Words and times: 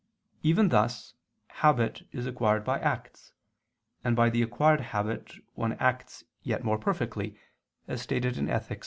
Even 0.41 0.69
thus 0.69 1.13
habit 1.45 2.07
is 2.11 2.25
acquired 2.25 2.63
by 2.65 2.79
acts, 2.79 3.33
and 4.03 4.15
by 4.15 4.31
the 4.31 4.41
acquired 4.41 4.81
habit 4.81 5.33
one 5.53 5.73
acts 5.73 6.23
yet 6.41 6.63
more 6.63 6.79
perfectly, 6.79 7.37
as 7.87 8.01
stated 8.01 8.35
in 8.39 8.47
_Ethic. 8.47 8.79